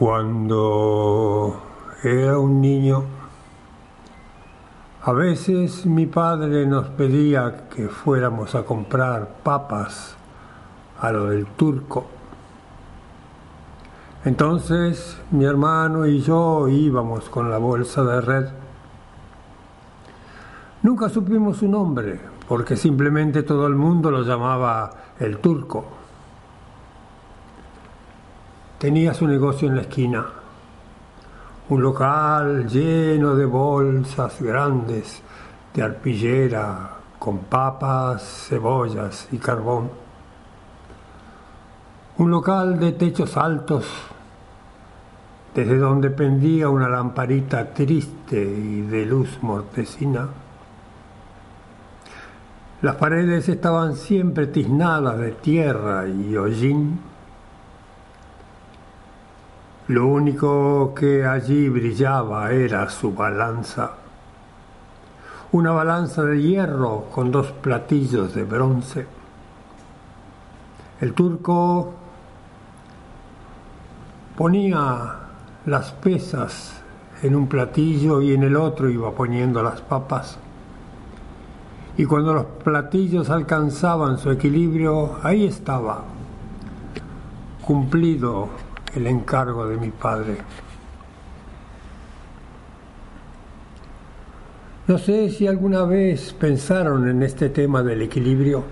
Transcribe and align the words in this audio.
Cuando 0.00 1.60
era 2.02 2.38
un 2.38 2.58
niño, 2.58 3.04
a 5.02 5.12
veces 5.12 5.84
mi 5.84 6.06
padre 6.06 6.64
nos 6.64 6.86
pedía 6.86 7.68
que 7.68 7.86
fuéramos 7.86 8.54
a 8.54 8.62
comprar 8.62 9.28
papas 9.42 10.16
a 10.98 11.12
lo 11.12 11.26
del 11.26 11.44
turco. 11.48 12.06
Entonces 14.24 15.20
mi 15.32 15.44
hermano 15.44 16.06
y 16.06 16.22
yo 16.22 16.66
íbamos 16.68 17.28
con 17.28 17.50
la 17.50 17.58
bolsa 17.58 18.02
de 18.02 18.20
red. 18.22 18.48
Nunca 20.82 21.10
supimos 21.10 21.58
su 21.58 21.68
nombre, 21.68 22.18
porque 22.48 22.74
simplemente 22.74 23.42
todo 23.42 23.66
el 23.66 23.74
mundo 23.74 24.10
lo 24.10 24.22
llamaba 24.22 24.92
el 25.18 25.36
turco. 25.40 25.99
Tenía 28.80 29.12
su 29.12 29.26
negocio 29.26 29.68
en 29.68 29.76
la 29.76 29.82
esquina 29.82 30.26
un 31.68 31.82
local 31.82 32.66
lleno 32.66 33.34
de 33.36 33.44
bolsas 33.44 34.40
grandes 34.40 35.20
de 35.74 35.82
arpillera 35.82 36.92
con 37.18 37.40
papas, 37.40 38.46
cebollas 38.48 39.28
y 39.32 39.36
carbón. 39.36 39.90
Un 42.16 42.30
local 42.30 42.80
de 42.80 42.92
techos 42.92 43.36
altos, 43.36 43.84
desde 45.54 45.76
donde 45.76 46.08
pendía 46.08 46.70
una 46.70 46.88
lamparita 46.88 47.74
triste 47.74 48.42
y 48.42 48.80
de 48.80 49.04
luz 49.04 49.40
mortecina. 49.42 50.26
Las 52.80 52.96
paredes 52.96 53.46
estaban 53.50 53.94
siempre 53.94 54.46
tiznadas 54.46 55.18
de 55.18 55.32
tierra 55.32 56.08
y 56.08 56.34
hollín 56.34 57.09
lo 59.90 60.06
único 60.06 60.94
que 60.94 61.26
allí 61.26 61.68
brillaba 61.68 62.52
era 62.52 62.88
su 62.88 63.12
balanza. 63.12 63.90
Una 65.50 65.72
balanza 65.72 66.22
de 66.22 66.40
hierro 66.40 67.06
con 67.12 67.32
dos 67.32 67.50
platillos 67.50 68.32
de 68.32 68.44
bronce. 68.44 69.04
El 71.00 71.12
turco 71.12 71.92
ponía 74.36 75.16
las 75.66 75.90
pesas 75.90 76.80
en 77.24 77.34
un 77.34 77.48
platillo 77.48 78.22
y 78.22 78.32
en 78.32 78.44
el 78.44 78.54
otro 78.54 78.88
iba 78.88 79.10
poniendo 79.10 79.60
las 79.60 79.80
papas. 79.80 80.38
Y 81.96 82.04
cuando 82.04 82.32
los 82.32 82.46
platillos 82.62 83.28
alcanzaban 83.28 84.18
su 84.18 84.30
equilibrio, 84.30 85.18
ahí 85.24 85.46
estaba, 85.46 86.04
cumplido 87.66 88.69
el 88.94 89.06
encargo 89.06 89.66
de 89.66 89.76
mi 89.76 89.90
padre. 89.90 90.36
No 94.86 94.98
sé 94.98 95.30
si 95.30 95.46
alguna 95.46 95.84
vez 95.84 96.32
pensaron 96.32 97.08
en 97.08 97.22
este 97.22 97.48
tema 97.48 97.82
del 97.82 98.02
equilibrio. 98.02 98.64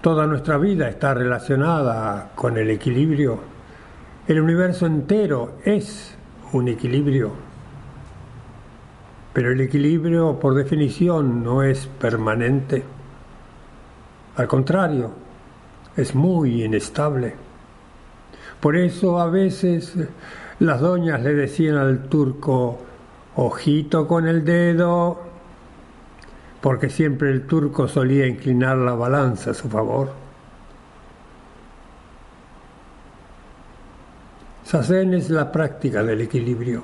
Toda 0.00 0.26
nuestra 0.26 0.58
vida 0.58 0.88
está 0.88 1.14
relacionada 1.14 2.32
con 2.34 2.58
el 2.58 2.70
equilibrio. 2.70 3.38
El 4.26 4.40
universo 4.40 4.86
entero 4.86 5.52
es 5.64 6.16
un 6.52 6.68
equilibrio. 6.68 7.32
Pero 9.32 9.52
el 9.52 9.60
equilibrio, 9.60 10.38
por 10.40 10.54
definición, 10.54 11.44
no 11.44 11.62
es 11.62 11.86
permanente. 11.86 12.82
Al 14.36 14.48
contrario, 14.48 15.23
es 15.96 16.14
muy 16.14 16.64
inestable. 16.64 17.34
Por 18.60 18.76
eso 18.76 19.20
a 19.20 19.26
veces 19.26 19.94
las 20.60 20.80
doñas 20.80 21.22
le 21.22 21.34
decían 21.34 21.76
al 21.76 22.08
turco, 22.08 22.78
ojito 23.36 24.06
con 24.06 24.26
el 24.26 24.44
dedo, 24.44 25.20
porque 26.60 26.88
siempre 26.88 27.30
el 27.30 27.46
turco 27.46 27.88
solía 27.88 28.26
inclinar 28.26 28.78
la 28.78 28.94
balanza 28.94 29.50
a 29.50 29.54
su 29.54 29.68
favor. 29.68 30.12
Sazen 34.64 35.12
es 35.12 35.28
la 35.28 35.52
práctica 35.52 36.02
del 36.02 36.22
equilibrio. 36.22 36.82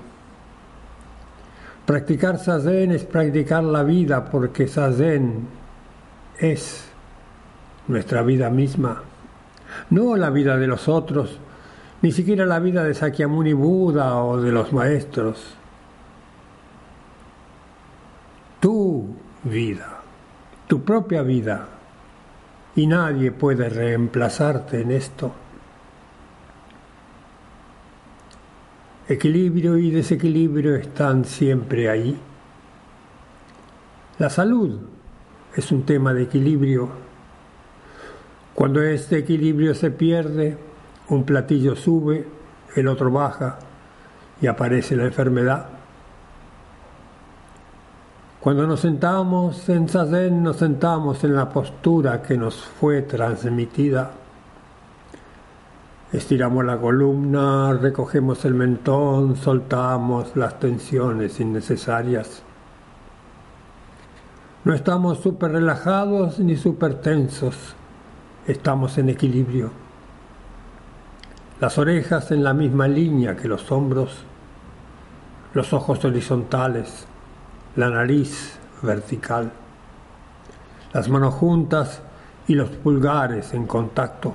Practicar 1.87 2.39
Sazen 2.39 2.93
es 2.93 3.05
practicar 3.05 3.65
la 3.65 3.83
vida 3.83 4.25
porque 4.31 4.69
Sazen 4.69 5.49
es 6.39 6.90
nuestra 7.89 8.23
vida 8.23 8.51
misma, 8.51 9.03
no 9.91 10.17
la 10.17 10.31
vida 10.31 10.57
de 10.57 10.67
los 10.67 10.89
otros, 10.89 11.39
ni 12.03 12.13
siquiera 12.13 12.47
la 12.47 12.59
vida 12.59 12.85
de 12.85 12.95
Sakyamuni 12.95 13.53
Buda 13.53 14.17
o 14.17 14.41
de 14.41 14.53
los 14.53 14.73
maestros. 14.73 15.55
Tu 18.61 19.07
vida, 19.45 20.01
tu 20.67 20.83
propia 20.83 21.23
vida, 21.23 21.69
y 22.77 22.87
nadie 22.87 23.33
puede 23.33 23.69
reemplazarte 23.69 24.81
en 24.81 24.93
esto. 24.93 25.33
Equilibrio 29.09 29.77
y 29.77 29.91
desequilibrio 29.91 30.77
están 30.77 31.25
siempre 31.25 31.91
ahí. 31.91 32.17
La 34.19 34.31
salud 34.31 34.79
es 35.57 35.73
un 35.73 35.83
tema 35.83 36.15
de 36.15 36.23
equilibrio 36.23 37.10
cuando 38.61 38.83
este 38.83 39.17
equilibrio 39.17 39.75
se 39.75 39.91
pierde, 39.91 40.55
un 41.09 41.25
platillo 41.25 41.75
sube, 41.75 42.29
el 42.77 42.89
otro 42.89 43.11
baja 43.11 43.59
y 44.39 44.49
aparece 44.49 44.97
la 44.97 45.07
enfermedad. 45.07 45.65
Cuando 48.39 48.67
nos 48.67 48.81
sentamos 48.81 49.67
en 49.71 49.89
Zazen, 49.89 50.43
nos 50.43 50.57
sentamos 50.57 51.25
en 51.25 51.37
la 51.37 51.49
postura 51.49 52.21
que 52.21 52.37
nos 52.37 52.57
fue 52.57 53.01
transmitida. 53.01 54.11
Estiramos 56.13 56.63
la 56.63 56.77
columna, 56.77 57.73
recogemos 57.73 58.45
el 58.45 58.53
mentón, 58.53 59.37
soltamos 59.37 60.37
las 60.37 60.61
tensiones 60.61 61.41
innecesarias. 61.41 62.43
No 64.65 64.75
estamos 64.75 65.21
súper 65.21 65.53
relajados 65.53 66.39
ni 66.41 66.57
súper 66.57 66.97
tensos 66.97 67.75
estamos 68.51 68.99
en 68.99 69.09
equilibrio. 69.09 69.71
Las 71.61 71.79
orejas 71.79 72.31
en 72.31 72.43
la 72.43 72.55
misma 72.55 72.89
línea 72.89 73.37
que 73.37 73.49
los 73.49 73.71
hombros, 73.71 74.25
los 75.53 75.73
ojos 75.73 76.05
horizontales, 76.05 77.07
la 77.77 77.91
nariz 77.91 78.59
vertical, 78.83 79.53
las 80.93 81.09
manos 81.09 81.35
juntas 81.35 82.03
y 82.47 82.55
los 82.55 82.71
pulgares 82.71 83.53
en 83.55 83.67
contacto. 83.67 84.35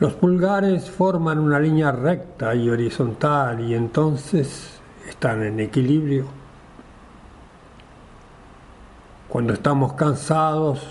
Los 0.00 0.14
pulgares 0.14 0.90
forman 0.90 1.38
una 1.38 1.58
línea 1.58 1.90
recta 1.90 2.54
y 2.54 2.68
horizontal 2.68 3.60
y 3.60 3.74
entonces 3.74 4.80
están 5.08 5.42
en 5.42 5.60
equilibrio. 5.60 6.26
Cuando 9.28 9.52
estamos 9.52 9.94
cansados, 9.94 10.86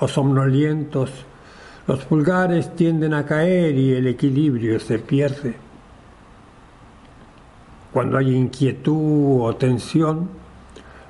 o 0.00 0.08
somnolientos, 0.08 1.10
los 1.86 2.04
pulgares 2.04 2.74
tienden 2.74 3.14
a 3.14 3.24
caer 3.24 3.74
y 3.74 3.92
el 3.92 4.06
equilibrio 4.06 4.80
se 4.80 4.98
pierde. 4.98 5.54
Cuando 7.92 8.18
hay 8.18 8.34
inquietud 8.34 9.42
o 9.42 9.56
tensión, 9.56 10.28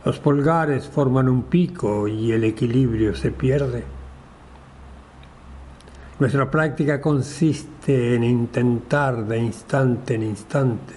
los 0.05 0.19
pulgares 0.19 0.89
forman 0.89 1.29
un 1.29 1.45
pico 1.45 2.09
y 2.09 2.33
el 2.33 2.45
equilibrio 2.45 3.15
se 3.15 3.31
pierde. 3.31 3.84
Nuestra 6.19 6.50
práctica 6.50 7.00
consiste 7.00 8.14
en 8.14 8.25
intentar 8.25 9.25
de 9.26 9.38
instante 9.38 10.14
en 10.14 10.23
instante 10.23 10.94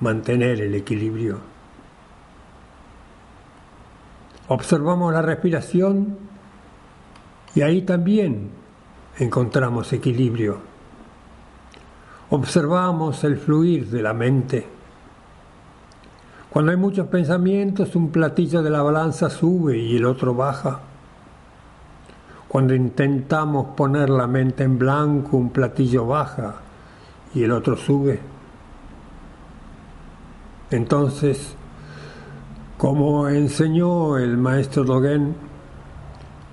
mantener 0.00 0.60
el 0.60 0.74
equilibrio. 0.74 1.38
Observamos 4.48 5.12
la 5.12 5.22
respiración 5.22 6.33
y 7.54 7.62
ahí 7.62 7.82
también 7.82 8.50
encontramos 9.18 9.92
equilibrio. 9.92 10.58
Observamos 12.30 13.22
el 13.24 13.36
fluir 13.36 13.88
de 13.90 14.02
la 14.02 14.12
mente. 14.12 14.66
Cuando 16.50 16.72
hay 16.72 16.76
muchos 16.76 17.06
pensamientos, 17.08 17.94
un 17.94 18.10
platillo 18.10 18.62
de 18.62 18.70
la 18.70 18.82
balanza 18.82 19.30
sube 19.30 19.78
y 19.78 19.96
el 19.96 20.04
otro 20.04 20.34
baja. 20.34 20.80
Cuando 22.48 22.74
intentamos 22.74 23.74
poner 23.76 24.10
la 24.10 24.26
mente 24.26 24.64
en 24.64 24.78
blanco, 24.78 25.36
un 25.36 25.50
platillo 25.50 26.06
baja 26.06 26.56
y 27.34 27.42
el 27.42 27.50
otro 27.50 27.76
sube. 27.76 28.20
Entonces, 30.70 31.54
como 32.78 33.28
enseñó 33.28 34.18
el 34.18 34.36
maestro 34.36 34.84
Dogen, 34.84 35.34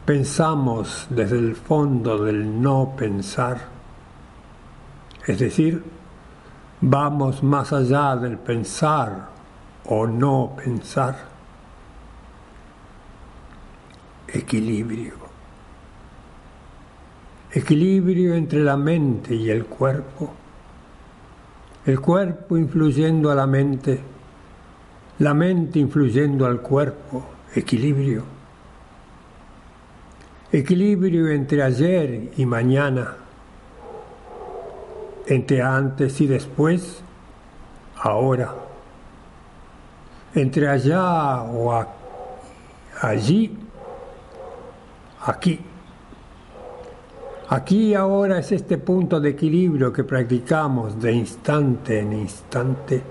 pensamos 0.06 1.08
desde 1.10 1.38
el 1.38 1.56
fondo 1.56 2.24
del 2.24 2.62
no 2.62 2.96
pensar, 2.98 3.60
es 5.28 5.40
decir, 5.40 5.84
vamos 6.82 7.44
más 7.44 7.72
allá 7.72 8.16
del 8.16 8.38
pensar 8.38 9.30
o 9.86 10.08
no 10.08 10.54
pensar. 10.56 11.30
Equilibrio. 14.28 15.14
Equilibrio 17.52 18.34
entre 18.34 18.64
la 18.64 18.78
mente 18.78 19.36
y 19.36 19.50
el 19.50 19.66
cuerpo. 19.66 20.34
El 21.86 22.00
cuerpo 22.00 22.58
influyendo 22.58 23.30
a 23.30 23.36
la 23.36 23.46
mente, 23.46 24.00
la 25.20 25.34
mente 25.34 25.80
influyendo 25.80 26.46
al 26.46 26.62
cuerpo. 26.62 27.26
Equilibrio. 27.54 28.41
Equilibrio 30.52 31.30
entre 31.30 31.64
ayer 31.64 32.32
y 32.36 32.46
mañana 32.46 33.16
entre 35.28 35.62
antes 35.62 36.20
y 36.20 36.28
después, 36.28 37.02
ahora, 37.96 38.54
entre 40.36 40.68
allá 40.68 41.44
o 41.44 41.86
allí, 43.02 43.58
aquí. 45.26 45.60
Aquí 47.50 47.90
y 47.90 47.94
ahora 47.96 48.40
es 48.40 48.52
este 48.54 48.78
punto 48.78 49.20
de 49.20 49.30
equilibrio 49.30 49.92
que 49.92 50.06
practicamos 50.06 51.02
de 51.02 51.12
instante 51.12 52.00
en 52.00 52.14
instante. 52.14 53.02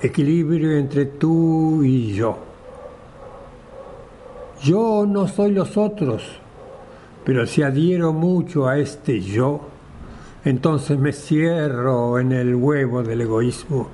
Equilibrio 0.00 0.78
entre 0.78 1.06
tú 1.06 1.82
y 1.82 2.14
yo. 2.14 2.47
Yo 4.62 5.06
no 5.06 5.28
soy 5.28 5.52
los 5.52 5.76
otros 5.76 6.22
pero 7.28 7.44
si 7.44 7.62
adhiero 7.62 8.14
mucho 8.14 8.68
a 8.68 8.78
este 8.78 9.20
yo, 9.20 9.60
entonces 10.46 10.98
me 10.98 11.12
cierro 11.12 12.18
en 12.18 12.32
el 12.32 12.54
huevo 12.54 13.02
del 13.02 13.20
egoísmo. 13.20 13.86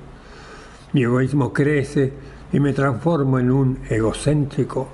Mi 0.93 1.03
egoísmo 1.03 1.51
crece 1.51 2.13
y 2.53 2.61
me 2.61 2.71
transformo 2.71 3.37
en 3.37 3.51
un 3.51 3.79
egocéntrico. 3.89 4.87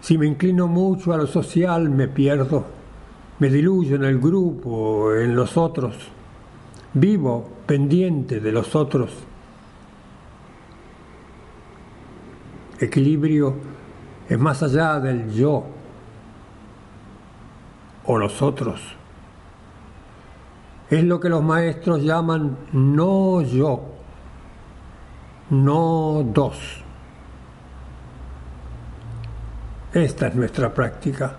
Si 0.00 0.16
me 0.16 0.28
inclino 0.28 0.68
mucho 0.68 1.12
a 1.12 1.16
lo 1.16 1.26
social, 1.26 1.90
me 1.90 2.06
pierdo, 2.06 2.66
me 3.40 3.50
diluyo 3.50 3.96
en 3.96 4.04
el 4.04 4.20
grupo, 4.20 5.12
en 5.16 5.34
los 5.34 5.56
otros, 5.56 5.96
vivo 6.94 7.44
pendiente 7.66 8.38
de 8.38 8.52
los 8.52 8.76
otros. 8.76 9.10
Equilibrio 12.80 13.54
es 14.28 14.38
más 14.38 14.62
allá 14.62 14.98
del 14.98 15.30
yo 15.30 15.66
o 18.06 18.18
los 18.18 18.40
otros. 18.40 18.80
Es 20.88 21.04
lo 21.04 21.20
que 21.20 21.28
los 21.28 21.42
maestros 21.42 22.02
llaman 22.02 22.56
no 22.72 23.42
yo, 23.42 23.82
no 25.50 26.24
dos. 26.24 26.82
Esta 29.92 30.28
es 30.28 30.34
nuestra 30.34 30.72
práctica. 30.72 31.36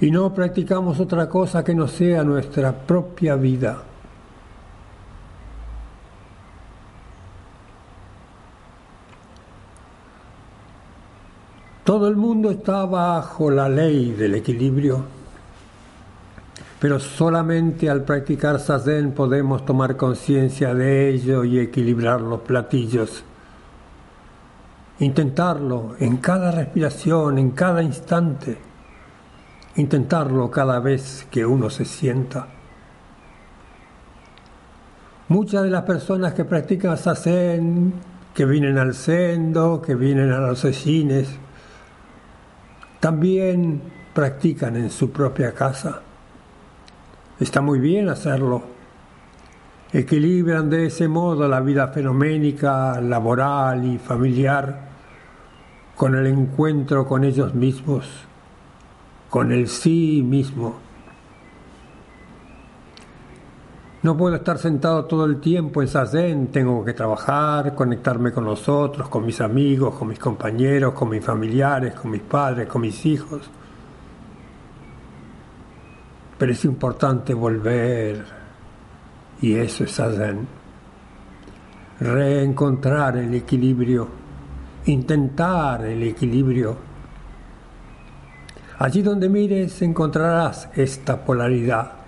Y 0.00 0.10
no 0.10 0.32
practicamos 0.32 1.00
otra 1.00 1.28
cosa 1.28 1.64
que 1.64 1.74
no 1.74 1.88
sea 1.88 2.22
nuestra 2.22 2.72
propia 2.72 3.34
vida. 3.34 3.82
Todo 11.86 12.08
el 12.08 12.16
mundo 12.16 12.50
está 12.50 12.84
bajo 12.84 13.48
la 13.48 13.68
ley 13.68 14.10
del 14.10 14.34
equilibrio, 14.34 15.04
pero 16.80 16.98
solamente 16.98 17.88
al 17.88 18.02
practicar 18.02 18.58
sazen 18.58 19.12
podemos 19.12 19.64
tomar 19.64 19.96
conciencia 19.96 20.74
de 20.74 21.10
ello 21.10 21.44
y 21.44 21.60
equilibrar 21.60 22.20
los 22.20 22.40
platillos. 22.40 23.22
Intentarlo 24.98 25.94
en 26.00 26.16
cada 26.16 26.50
respiración, 26.50 27.38
en 27.38 27.52
cada 27.52 27.84
instante. 27.84 28.58
Intentarlo 29.76 30.50
cada 30.50 30.80
vez 30.80 31.28
que 31.30 31.46
uno 31.46 31.70
se 31.70 31.84
sienta. 31.84 32.48
Muchas 35.28 35.62
de 35.62 35.70
las 35.70 35.84
personas 35.84 36.34
que 36.34 36.44
practican 36.44 36.98
sazen, 36.98 37.92
que 38.34 38.44
vienen 38.44 38.76
al 38.76 38.92
sendo, 38.92 39.80
que 39.80 39.94
vienen 39.94 40.32
a 40.32 40.40
los 40.40 40.58
sesines, 40.58 41.45
también 43.06 43.80
practican 44.12 44.74
en 44.74 44.90
su 44.90 45.12
propia 45.12 45.54
casa. 45.54 46.02
Está 47.38 47.60
muy 47.60 47.78
bien 47.78 48.08
hacerlo. 48.08 48.64
Equilibran 49.92 50.68
de 50.68 50.86
ese 50.86 51.06
modo 51.06 51.46
la 51.46 51.60
vida 51.60 51.86
fenoménica, 51.86 53.00
laboral 53.00 53.84
y 53.84 53.98
familiar 53.98 54.88
con 55.94 56.16
el 56.16 56.26
encuentro 56.26 57.06
con 57.06 57.22
ellos 57.22 57.54
mismos, 57.54 58.08
con 59.30 59.52
el 59.52 59.68
sí 59.68 60.24
mismo. 60.26 60.85
No 64.06 64.16
puedo 64.16 64.36
estar 64.36 64.56
sentado 64.56 65.04
todo 65.06 65.24
el 65.24 65.40
tiempo 65.40 65.82
en 65.82 65.88
Sazen, 65.88 66.52
tengo 66.52 66.84
que 66.84 66.92
trabajar, 66.92 67.74
conectarme 67.74 68.30
con 68.30 68.44
los 68.44 68.68
otros, 68.68 69.08
con 69.08 69.26
mis 69.26 69.40
amigos, 69.40 69.96
con 69.96 70.06
mis 70.06 70.20
compañeros, 70.20 70.94
con 70.94 71.08
mis 71.08 71.24
familiares, 71.24 71.94
con 71.94 72.12
mis 72.12 72.20
padres, 72.20 72.68
con 72.68 72.82
mis 72.82 73.04
hijos. 73.04 73.50
Pero 76.38 76.52
es 76.52 76.64
importante 76.64 77.34
volver, 77.34 78.24
y 79.40 79.54
eso 79.54 79.82
es 79.82 79.90
Sazen. 79.90 80.46
Reencontrar 81.98 83.16
el 83.16 83.34
equilibrio, 83.34 84.06
intentar 84.84 85.84
el 85.84 86.04
equilibrio. 86.04 86.76
Allí 88.78 89.02
donde 89.02 89.28
mires 89.28 89.82
encontrarás 89.82 90.68
esta 90.76 91.24
polaridad 91.24 92.05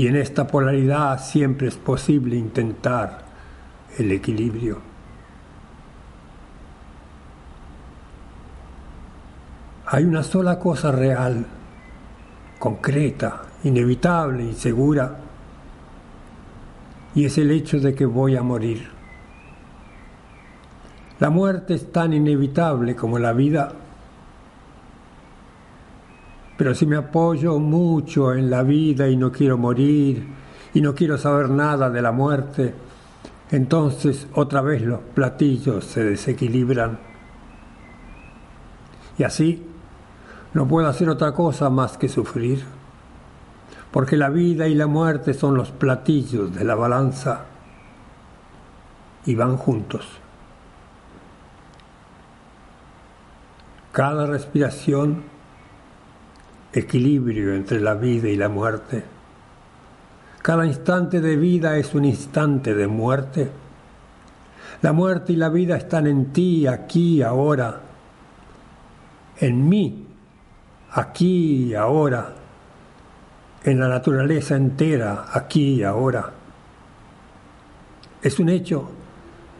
y 0.00 0.06
en 0.06 0.16
esta 0.16 0.46
polaridad 0.46 1.22
siempre 1.22 1.68
es 1.68 1.76
posible 1.76 2.34
intentar 2.34 3.18
el 3.98 4.10
equilibrio. 4.12 4.78
Hay 9.84 10.04
una 10.04 10.22
sola 10.22 10.58
cosa 10.58 10.90
real, 10.90 11.44
concreta, 12.58 13.42
inevitable 13.62 14.44
y 14.44 14.54
segura, 14.54 15.18
y 17.14 17.26
es 17.26 17.36
el 17.36 17.50
hecho 17.50 17.78
de 17.78 17.94
que 17.94 18.06
voy 18.06 18.36
a 18.36 18.42
morir. 18.42 18.88
La 21.18 21.28
muerte 21.28 21.74
es 21.74 21.92
tan 21.92 22.14
inevitable 22.14 22.96
como 22.96 23.18
la 23.18 23.34
vida 23.34 23.70
pero 26.60 26.74
si 26.74 26.84
me 26.84 26.96
apoyo 26.96 27.58
mucho 27.58 28.34
en 28.34 28.50
la 28.50 28.62
vida 28.62 29.08
y 29.08 29.16
no 29.16 29.32
quiero 29.32 29.56
morir 29.56 30.28
y 30.74 30.82
no 30.82 30.94
quiero 30.94 31.16
saber 31.16 31.48
nada 31.48 31.88
de 31.88 32.02
la 32.02 32.12
muerte, 32.12 32.74
entonces 33.50 34.26
otra 34.34 34.60
vez 34.60 34.82
los 34.82 35.00
platillos 35.00 35.86
se 35.86 36.04
desequilibran. 36.04 36.98
Y 39.16 39.22
así 39.22 39.66
no 40.52 40.68
puedo 40.68 40.86
hacer 40.86 41.08
otra 41.08 41.32
cosa 41.32 41.70
más 41.70 41.96
que 41.96 42.10
sufrir, 42.10 42.62
porque 43.90 44.18
la 44.18 44.28
vida 44.28 44.68
y 44.68 44.74
la 44.74 44.86
muerte 44.86 45.32
son 45.32 45.54
los 45.54 45.70
platillos 45.70 46.54
de 46.54 46.64
la 46.66 46.74
balanza 46.74 47.46
y 49.24 49.34
van 49.34 49.56
juntos. 49.56 50.06
Cada 53.92 54.26
respiración 54.26 55.39
equilibrio 56.72 57.54
entre 57.54 57.80
la 57.80 57.94
vida 57.94 58.28
y 58.28 58.36
la 58.36 58.48
muerte. 58.48 59.02
Cada 60.42 60.66
instante 60.66 61.20
de 61.20 61.36
vida 61.36 61.76
es 61.76 61.94
un 61.94 62.04
instante 62.04 62.74
de 62.74 62.86
muerte. 62.86 63.50
La 64.82 64.92
muerte 64.92 65.34
y 65.34 65.36
la 65.36 65.50
vida 65.50 65.76
están 65.76 66.06
en 66.06 66.32
ti, 66.32 66.66
aquí, 66.66 67.22
ahora. 67.22 67.80
En 69.38 69.68
mí, 69.68 70.06
aquí, 70.92 71.74
ahora. 71.74 72.34
En 73.62 73.78
la 73.78 73.88
naturaleza 73.88 74.56
entera, 74.56 75.26
aquí, 75.32 75.82
ahora. 75.82 76.32
Es 78.22 78.38
un 78.38 78.48
hecho 78.48 78.90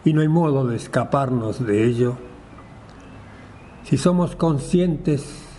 y 0.05 0.13
no 0.15 0.23
hay 0.23 0.29
modo 0.29 0.67
de 0.67 0.77
escaparnos 0.77 1.65
de 1.65 1.85
ello. 1.85 2.17
Si 3.85 3.99
somos 3.99 4.37
conscientes 4.37 5.50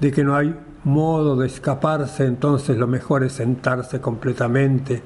de 0.00 0.12
que 0.12 0.24
no 0.24 0.36
hay 0.36 0.54
modo 0.84 1.36
de 1.36 1.46
escaparse, 1.46 2.26
entonces 2.26 2.76
lo 2.76 2.86
mejor 2.86 3.24
es 3.24 3.32
sentarse 3.32 4.00
completamente 4.00 5.02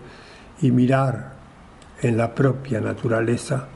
y 0.61 0.71
mirar 0.71 1.35
en 2.03 2.17
la 2.17 2.35
propia 2.35 2.81
naturaleza. 2.81 3.69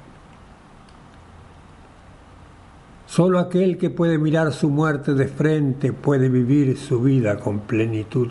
Solo 3.06 3.38
aquel 3.38 3.76
que 3.76 3.90
puede 3.90 4.16
mirar 4.16 4.52
su 4.52 4.70
muerte 4.70 5.12
de 5.14 5.28
frente 5.28 5.92
puede 5.92 6.28
vivir 6.28 6.78
su 6.78 7.02
vida 7.02 7.38
con 7.38 7.60
plenitud. 7.60 8.30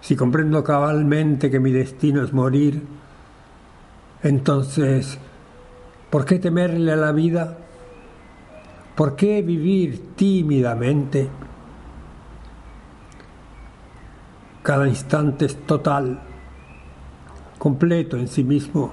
Si 0.00 0.14
comprendo 0.14 0.62
cabalmente 0.62 1.50
que 1.50 1.58
mi 1.58 1.72
destino 1.72 2.22
es 2.22 2.32
morir, 2.32 2.82
entonces, 4.22 5.18
¿por 6.08 6.24
qué 6.24 6.38
temerle 6.38 6.92
a 6.92 6.96
la 6.96 7.12
vida? 7.12 7.58
¿Por 8.98 9.14
qué 9.14 9.42
vivir 9.42 10.16
tímidamente? 10.16 11.28
Cada 14.60 14.88
instante 14.88 15.44
es 15.44 15.64
total, 15.64 16.18
completo 17.58 18.16
en 18.16 18.26
sí 18.26 18.42
mismo. 18.42 18.92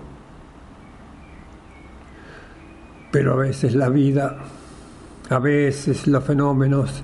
Pero 3.11 3.33
a 3.33 3.37
veces 3.37 3.73
la 3.73 3.89
vida, 3.89 4.37
a 5.27 5.39
veces 5.39 6.05
los 6.05 6.23
fenómenos, 6.23 7.01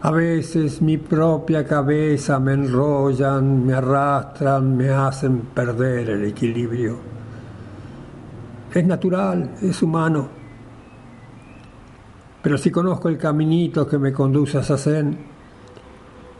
a 0.00 0.10
veces 0.10 0.82
mi 0.82 0.96
propia 0.96 1.64
cabeza 1.64 2.40
me 2.40 2.54
enrollan, 2.54 3.64
me 3.64 3.74
arrastran, 3.74 4.76
me 4.76 4.90
hacen 4.90 5.42
perder 5.54 6.10
el 6.10 6.24
equilibrio. 6.24 6.96
Es 8.74 8.84
natural, 8.84 9.52
es 9.62 9.80
humano. 9.80 10.37
Pero 12.42 12.58
si 12.58 12.70
conozco 12.70 13.08
el 13.08 13.18
caminito 13.18 13.86
que 13.86 13.98
me 13.98 14.12
conduce 14.12 14.58
a 14.58 14.62
Sazen, 14.62 15.18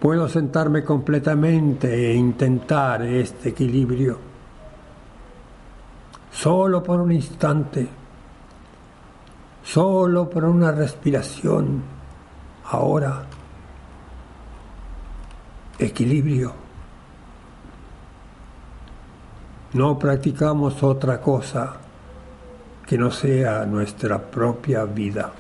puedo 0.01 0.29
sentarme 0.29 0.85
completamente 0.85 2.11
e 2.11 2.15
intentar 2.15 3.03
este 3.03 3.51
equilibrio. 3.51 4.19
Solo 6.31 6.83
por 6.83 7.01
un 7.01 7.13
instante 7.13 7.89
solo 9.73 10.31
por 10.31 10.45
una 10.45 10.73
respiración. 10.73 11.83
Ahora, 12.71 13.23
equilibrio. 15.79 16.53
No 19.75 19.99
practicamos 19.99 20.83
otra 20.83 21.21
cosa 21.21 21.77
que 22.87 22.97
no 22.97 23.11
sea 23.11 23.67
nuestra 23.67 24.19
propia 24.19 24.85
vida. 24.85 25.31